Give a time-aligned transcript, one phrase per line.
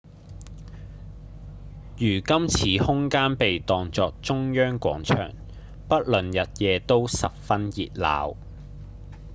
[1.95, 5.31] 如今此空間被當作中央廣場
[5.87, 8.35] 不論日夜都十分熱鬧